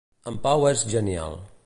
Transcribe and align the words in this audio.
En 0.31 0.39
Pau 0.47 0.65
és 0.71 0.87
genial. 0.95 1.39